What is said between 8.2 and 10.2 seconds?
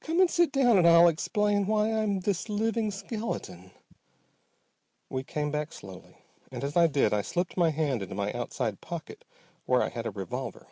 outside pocket where I had a